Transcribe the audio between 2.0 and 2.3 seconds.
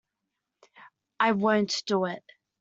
it.